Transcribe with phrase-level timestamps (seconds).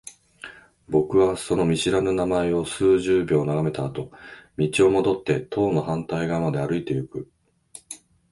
[0.89, 4.09] 僕はその見知らぬ名前を数十秒眺めたあと、
[4.57, 7.29] 道を戻って棟の反対側まで歩いていく。